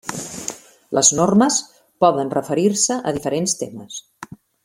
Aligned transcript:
Les 0.97 1.11
normes 1.19 1.59
poden 2.05 2.33
referir-se 2.37 2.99
a 3.11 3.15
diferents 3.19 3.57
temes. 3.63 4.03